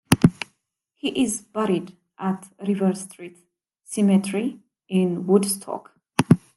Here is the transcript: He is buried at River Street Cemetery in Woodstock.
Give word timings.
He 0.95 1.09
is 1.23 1.43
buried 1.43 1.95
at 2.17 2.47
River 2.67 2.95
Street 2.95 3.37
Cemetery 3.83 4.57
in 4.89 5.27
Woodstock. 5.27 5.91